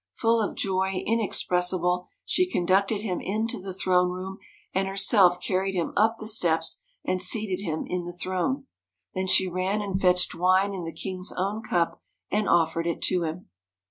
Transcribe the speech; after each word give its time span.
Full 0.13 0.41
of 0.41 0.55
joy 0.55 1.03
inexpressible 1.05 2.07
she 2.25 2.49
conducted 2.49 3.01
him 3.01 3.21
into 3.21 3.59
the 3.61 3.71
throne 3.71 4.09
room, 4.09 4.39
and 4.73 4.87
herself 4.87 5.39
carried 5.39 5.75
him 5.75 5.93
up 5.95 6.17
the 6.17 6.27
steps 6.27 6.81
and 7.05 7.21
seated 7.21 7.61
him 7.61 7.83
in 7.85 8.05
the 8.05 8.17
throne. 8.17 8.65
Then 9.13 9.27
she 9.27 9.47
ran 9.47 9.79
and 9.79 10.01
fetched 10.01 10.33
wine 10.33 10.73
in 10.73 10.85
the 10.85 10.91
king's 10.91 11.31
own 11.37 11.61
cup 11.61 12.01
and 12.31 12.49
offered 12.49 12.87
it 12.87 13.03
to 13.03 13.21
him. 13.25 13.49